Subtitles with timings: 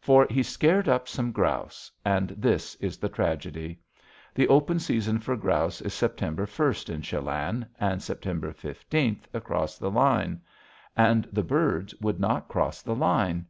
[0.00, 3.80] For he scared up some grouse, and this is the tragedy.
[4.34, 9.90] The open season for grouse is September 1st in Chelan and September 15th across the
[9.90, 10.40] line.
[10.96, 13.44] And the birds would not cross the line.